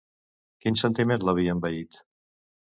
[0.65, 2.01] Quin sentiment l'havia envaït?